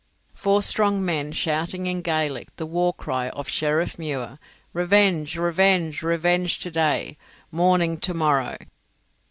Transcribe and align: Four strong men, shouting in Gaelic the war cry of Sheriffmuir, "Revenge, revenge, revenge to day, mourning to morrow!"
Four 0.33 0.63
strong 0.63 1.05
men, 1.05 1.31
shouting 1.31 1.85
in 1.85 2.01
Gaelic 2.01 2.55
the 2.55 2.65
war 2.65 2.91
cry 2.91 3.29
of 3.29 3.47
Sheriffmuir, 3.47 4.39
"Revenge, 4.73 5.37
revenge, 5.37 6.01
revenge 6.01 6.57
to 6.57 6.71
day, 6.71 7.17
mourning 7.51 7.99
to 7.99 8.15
morrow!" 8.15 8.57